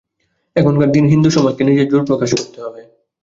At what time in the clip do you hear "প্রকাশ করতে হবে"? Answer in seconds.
2.09-2.81